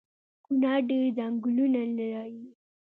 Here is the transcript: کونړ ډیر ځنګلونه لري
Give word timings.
کونړ 0.45 0.63
ډیر 0.89 1.05
ځنګلونه 1.17 1.81
لري 1.97 2.35